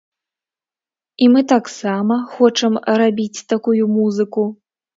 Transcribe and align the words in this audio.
І 1.25 1.27
мы 1.33 1.43
таксама 1.53 2.19
хочам 2.33 2.81
рабіць 3.03 3.45
такую 3.57 3.79
музыку. 3.97 4.51